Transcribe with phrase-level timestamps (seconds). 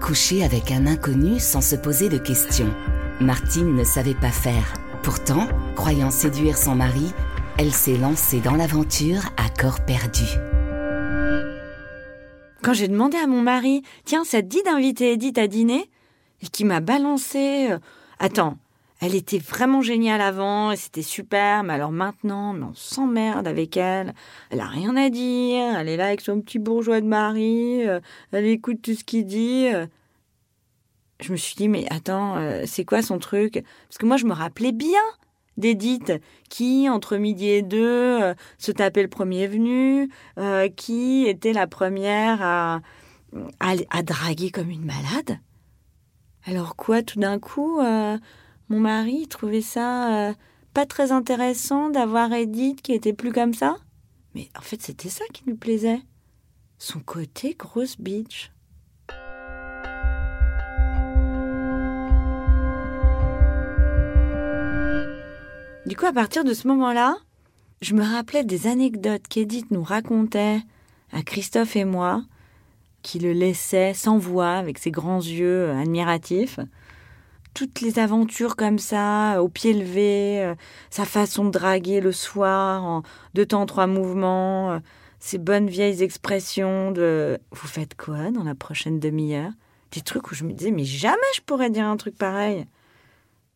[0.00, 2.72] Coucher avec un inconnu sans se poser de questions.
[3.20, 4.74] Martine ne savait pas faire.
[5.02, 7.12] Pourtant, croyant séduire son mari,
[7.58, 10.24] elle s'est lancée dans l'aventure à corps perdu.
[12.62, 15.90] Quand j'ai demandé à mon mari, tiens, ça te dit d'inviter Edith à dîner?
[16.42, 17.68] Et qui m'a balancé.
[17.70, 17.78] euh,
[18.18, 18.58] Attends,
[19.00, 24.14] elle était vraiment géniale avant c'était super, mais alors maintenant, on s'emmerde avec elle.
[24.50, 28.00] Elle a rien à dire, elle est là avec son petit bourgeois de mari, euh,
[28.32, 29.68] elle écoute tout ce qu'il dit.
[29.72, 29.86] euh.
[31.20, 33.64] Je me suis dit, mais attends, euh, c'est quoi son truc?
[33.88, 35.00] Parce que moi, je me rappelais bien
[35.56, 36.12] d'Edith
[36.50, 40.10] qui, entre midi et deux, se tapait le premier venu,
[40.76, 45.38] qui était la première à, draguer comme une malade?
[46.44, 47.80] Alors quoi, tout d'un coup,
[48.68, 50.34] mon mari trouvait ça euh,
[50.74, 53.76] pas très intéressant d'avoir Edith qui était plus comme ça
[54.34, 56.00] Mais en fait, c'était ça qui lui plaisait.
[56.78, 58.50] Son côté grosse bitch.
[65.86, 67.16] Du coup, à partir de ce moment-là,
[67.80, 70.60] je me rappelais des anecdotes qu'Edith nous racontait
[71.12, 72.24] à Christophe et moi,
[73.02, 76.58] qui le laissait sans voix, avec ses grands yeux euh, admiratifs.
[77.56, 80.54] Toutes les aventures comme ça, au pied levé, euh,
[80.90, 83.02] sa façon de draguer le soir, en
[83.32, 84.78] deux temps, trois mouvements, euh,
[85.20, 89.52] ses bonnes vieilles expressions de «vous faites quoi dans la prochaine demi-heure?»
[89.92, 92.66] Des trucs où je me disais «mais jamais je pourrais dire un truc pareil!»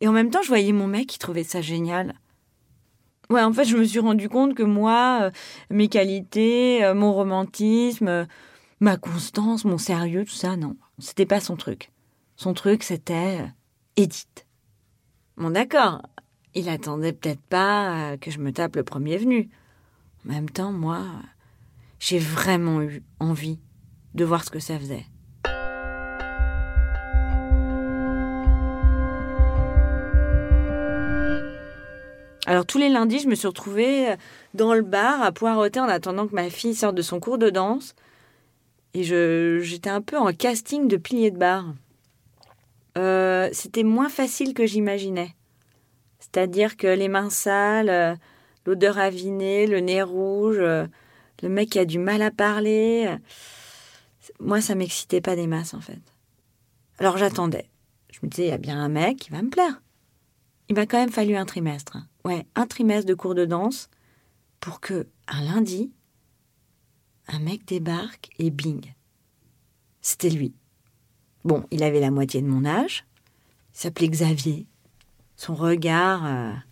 [0.00, 2.14] Et en même temps, je voyais mon mec qui trouvait ça génial.
[3.28, 5.30] Ouais, en fait, je me suis rendu compte que moi, euh,
[5.68, 8.24] mes qualités, euh, mon romantisme, euh,
[8.80, 11.92] ma constance, mon sérieux, tout ça, non, c'était pas son truc.
[12.36, 13.46] Son truc, c'était euh,
[13.96, 14.46] Edith.
[15.36, 16.00] Bon, d'accord,
[16.54, 19.50] il attendait peut-être pas euh, que je me tape le premier venu.
[20.26, 21.04] En même temps, moi,
[21.98, 23.58] j'ai vraiment eu envie
[24.14, 25.04] de voir ce que ça faisait.
[32.46, 34.16] Alors tous les lundis, je me suis retrouvée euh,
[34.54, 37.50] dans le bar à poireauter en attendant que ma fille sorte de son cours de
[37.50, 37.94] danse.
[38.94, 41.74] Et j'étais un peu en casting de pilier de bar.
[42.98, 45.34] Euh, c'était moins facile que j'imaginais.
[46.18, 48.14] C'est-à-dire que les mains sales, euh,
[48.66, 50.86] l'odeur avinée, le nez rouge, euh,
[51.42, 53.16] le mec qui a du mal à parler.
[54.38, 56.00] moi, ça m'excitait pas des masses en fait.
[56.98, 57.68] Alors j'attendais.
[58.12, 59.82] Je me disais, il y a bien un mec qui va me plaire.
[60.68, 61.96] Il m'a quand même fallu un trimestre.
[61.96, 62.06] hein.
[62.24, 63.88] Ouais, un trimestre de cours de danse
[64.60, 65.90] pour que, un lundi,
[67.26, 68.94] un mec débarque et bing.
[70.00, 70.54] C'était lui.
[71.44, 73.04] Bon, il avait la moitié de mon âge.
[73.74, 74.66] Il s'appelait Xavier.
[75.36, 76.62] Son regard, euh, un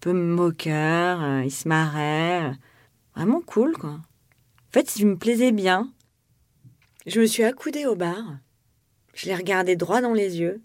[0.00, 2.50] peu moqueur, euh, il se marrait.
[2.50, 2.54] euh,
[3.14, 3.90] vraiment cool, quoi.
[3.90, 5.92] En fait, il me plaisait bien.
[7.06, 8.38] Je me suis accoudée au bar.
[9.12, 10.62] Je l'ai regardé droit dans les yeux.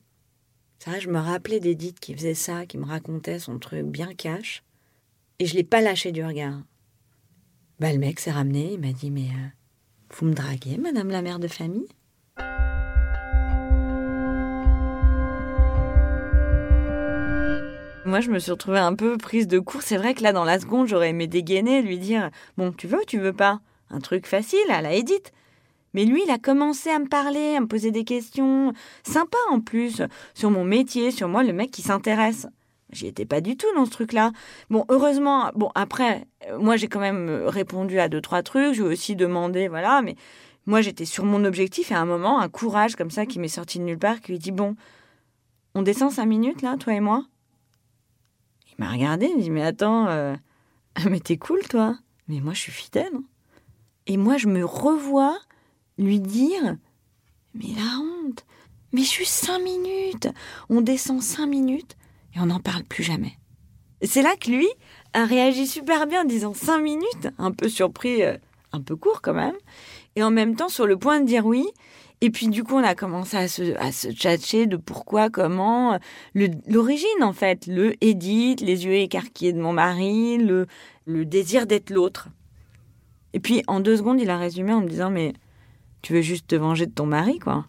[0.85, 4.63] Vrai, je me rappelais d'Edith qui faisait ça, qui me racontait son truc bien cash.
[5.39, 6.61] Et je l'ai pas lâché du regard.
[7.79, 9.27] Bah, le mec s'est ramené, il m'a dit Mais
[10.17, 11.87] vous me draguez, madame la mère de famille?
[18.09, 19.83] Moi, je me suis retrouvée un peu prise de court.
[19.83, 23.01] C'est vrai que là, dans la seconde, j'aurais aimé dégainer, lui dire Bon, tu veux
[23.01, 23.59] ou tu veux pas?
[23.91, 25.31] Un truc facile à la Edith.
[25.93, 28.73] Mais lui, il a commencé à me parler, à me poser des questions,
[29.03, 30.01] sympa en plus,
[30.33, 32.47] sur mon métier, sur moi, le mec qui s'intéresse.
[32.91, 34.31] J'y étais pas du tout dans ce truc-là.
[34.71, 36.25] Bon, heureusement, bon, après,
[36.57, 38.73] moi, j'ai quand même répondu à deux, trois trucs.
[38.73, 40.15] J'ai aussi demandé, voilà, mais
[40.65, 43.47] moi, j'étais sur mon objectif et à un moment, un courage comme ça qui m'est
[43.47, 44.75] sorti de nulle part, qui lui dit, bon,
[45.75, 47.25] on descend cinq minutes, là, toi et moi?
[48.79, 50.35] M'a regardé, il dit, mais attends, euh,
[51.09, 51.97] mais t'es cool, toi.
[52.29, 53.11] Mais moi, je suis fidèle.
[53.13, 53.23] hein.
[54.07, 55.37] Et moi, je me revois
[55.97, 56.77] lui dire,
[57.53, 58.45] mais la honte,
[58.93, 60.29] mais juste cinq minutes.
[60.69, 61.97] On descend cinq minutes
[62.33, 63.37] et on n'en parle plus jamais.
[64.01, 64.67] C'est là que lui
[65.13, 68.37] a réagi super bien en disant cinq minutes, un peu surpris, euh,
[68.71, 69.55] un peu court quand même,
[70.15, 71.67] et en même temps sur le point de dire oui.
[72.21, 75.97] Et puis du coup, on a commencé à se, à tchatcher de pourquoi, comment,
[76.35, 80.67] l'origine en fait, le Edith, les yeux écarquillés de mon mari, le,
[81.05, 82.27] le désir d'être l'autre.
[83.33, 85.33] Et puis en deux secondes, il a résumé en me disant mais
[86.01, 87.65] tu veux juste te venger de ton mari quoi.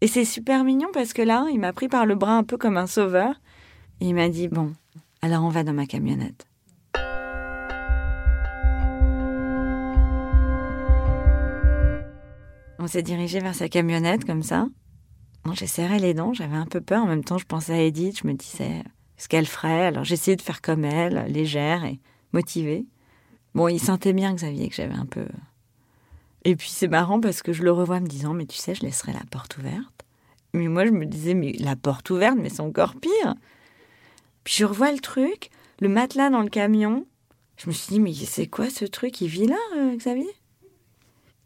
[0.00, 2.56] Et c'est super mignon parce que là, il m'a pris par le bras un peu
[2.56, 3.40] comme un sauveur.
[4.00, 4.72] Et il m'a dit Bon,
[5.22, 6.46] alors on va dans ma camionnette.
[12.86, 14.68] On s'est dirigé vers sa camionnette comme ça.
[15.54, 17.02] J'ai serré les dents, j'avais un peu peur.
[17.02, 18.84] En même temps, je pensais à Edith, je me disais
[19.16, 19.86] ce qu'elle ferait?
[19.86, 21.98] Alors j'essayais de faire comme elle, légère et
[22.32, 22.86] motivée.
[23.56, 25.26] Bon, il sentait bien, Xavier, que j'avais un peu.
[26.44, 28.82] Et puis c'est marrant parce que je le revois me disant Mais tu sais, je
[28.82, 30.04] laisserai la porte ouverte.
[30.54, 33.34] Mais moi, je me disais Mais la porte ouverte, mais c'est encore pire.
[34.44, 35.50] Puis je revois le truc,
[35.80, 37.04] le matelas dans le camion.
[37.56, 39.20] Je me suis dit, mais c'est quoi ce truc?
[39.22, 40.30] Il vit là, euh, Xavier?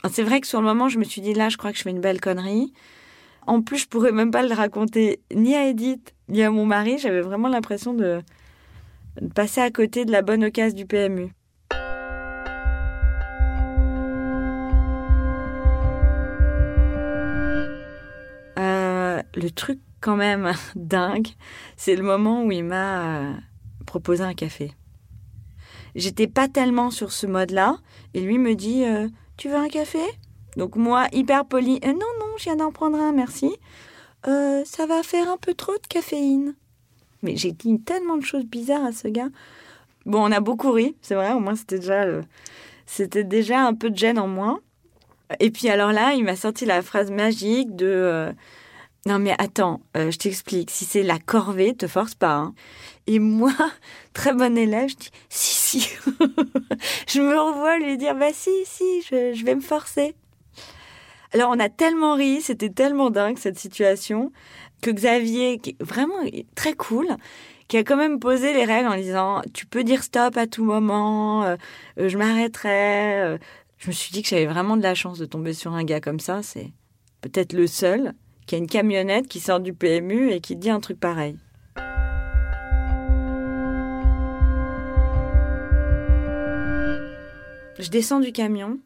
[0.08, 1.82] C'est vrai que sur le moment, je me suis dit, là, je crois que je
[1.82, 2.72] fais une belle connerie.
[3.46, 6.98] En plus, je pourrais même pas le raconter ni à Edith, ni à mon mari.
[6.98, 8.22] J'avais vraiment l'impression de,
[9.20, 11.32] de passer à côté de la bonne occasion du PMU.
[18.58, 21.28] Euh, le truc quand même dingue,
[21.76, 23.32] c'est le moment où il m'a euh,
[23.86, 24.72] proposé un café.
[25.94, 27.78] J'étais pas tellement sur ce mode-là,
[28.14, 29.08] et lui me dit euh,
[29.40, 29.98] Tu veux un café?
[30.58, 33.50] Donc moi, hyper poli, Euh, Non, non, je viens d'en prendre un, merci.
[34.28, 36.54] Euh, ça va faire un peu trop de caféine.
[37.22, 39.28] Mais j'ai dit tellement de choses bizarres à ce gars.
[40.04, 42.24] Bon, on a beaucoup ri, c'est vrai, au moins c'était déjà, le-
[42.84, 44.60] c'était déjà un peu de gêne en moins.
[45.38, 48.32] Et puis alors là, il m'a sorti la phrase magique de euh,
[49.06, 52.34] Non mais attends, euh, je t'explique, si c'est la corvée, te force pas.
[52.34, 52.54] hein.
[53.06, 53.52] Et moi,
[54.12, 55.54] très bonne élève, je dis Si,
[57.08, 60.14] je me revois lui dire Bah si, si, je, vais me forcer.
[61.32, 64.32] Alors on a tellement ri, c'était tellement dingue cette situation,
[64.82, 66.22] que Xavier, qui est vraiment
[66.54, 67.06] très cool,
[67.68, 70.64] qui a quand même posé les règles en disant Tu peux dire stop à tout
[70.64, 71.56] moment, euh,
[71.96, 73.22] je m'arrêterai.
[73.22, 73.38] euh,
[73.78, 76.00] je me suis dit que j'avais vraiment de la chance de tomber sur un gars
[76.00, 76.42] comme ça.
[76.42, 76.72] C'est
[77.22, 78.12] peut-être le seul
[78.46, 81.38] qui a une camionnette qui sort du PMU et qui dit un truc pareil.
[87.80, 88.78] Je descends du camion,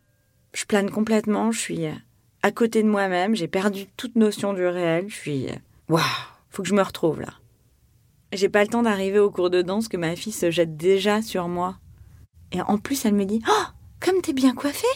[0.53, 1.85] je plane complètement, je suis
[2.43, 5.47] à côté de moi-même, j'ai perdu toute notion du réel, je suis
[5.89, 6.01] waouh,
[6.51, 7.35] faut que je me retrouve là.
[8.33, 11.23] J'ai pas le temps d'arriver au cours de danse que ma fille se jette déjà
[11.23, 11.77] sur moi.
[12.53, 13.65] Et en plus, elle me dit Oh,
[13.99, 14.87] comme t'es bien coiffée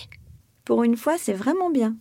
[0.64, 1.96] Pour une fois, c'est vraiment bien.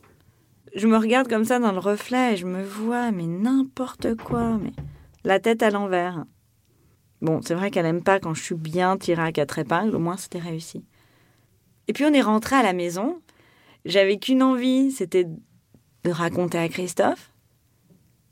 [0.75, 4.59] Je me regarde comme ça dans le reflet et je me vois, mais n'importe quoi,
[4.61, 4.73] mais
[5.23, 6.25] la tête à l'envers.
[7.23, 9.99] Bon, c'est vrai qu'elle aime pas quand je suis bien tirée à quatre épingles, au
[9.99, 10.83] moins c'était réussi.
[11.87, 13.21] Et puis on est rentré à la maison.
[13.85, 15.25] J'avais qu'une envie, c'était
[16.03, 17.31] de raconter à Christophe.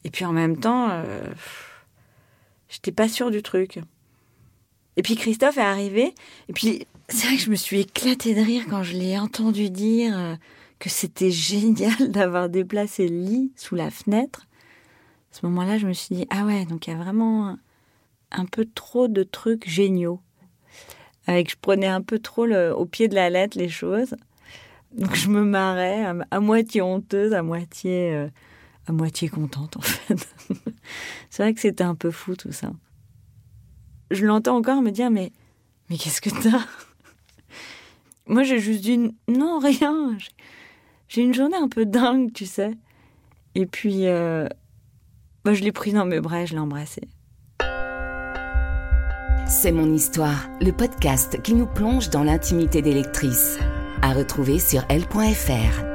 [0.04, 1.26] Et puis en même temps, euh,
[2.70, 3.80] j'étais pas sûre du truc.
[4.98, 6.14] Et puis Christophe est arrivé.
[6.50, 9.70] Et puis c'est vrai que je me suis éclatée de rire quand je l'ai entendu
[9.70, 10.36] dire euh,
[10.80, 14.48] que c'était génial d'avoir déplacé le lit sous la fenêtre.
[15.32, 17.58] À ce moment-là, je me suis dit, ah ouais, donc il y a vraiment
[18.32, 20.22] un peu trop de trucs géniaux.
[21.28, 24.16] Avec, je prenais un peu trop le- au pied de la lettre les choses.
[24.96, 28.28] Donc je me marrais, à, moitié honteuse, à moitié, euh,
[28.88, 30.28] à moitié contente en fait.
[31.30, 32.72] C'est vrai que c'était un peu fou tout ça.
[34.12, 35.32] Je l'entends encore me dire mais
[35.90, 36.66] mais qu'est-ce que t'as?
[38.28, 40.18] Moi j'ai juste dit non rien.
[41.08, 42.72] J'ai- une journée un peu dingue, tu sais.
[43.56, 44.48] Et puis euh,
[45.44, 47.02] Bah, je l'ai pris dans mes bras et je l'ai embrassé.
[49.48, 53.60] C'est mon histoire, le podcast qui nous plonge dans l'intimité des lectrices.
[54.02, 55.95] À retrouver sur elle.fr.